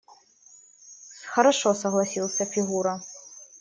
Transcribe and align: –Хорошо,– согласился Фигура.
–Хорошо,– 1.33 1.75
согласился 1.75 2.43
Фигура. 2.45 3.01